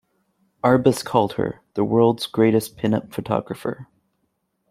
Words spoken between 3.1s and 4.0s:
photographer.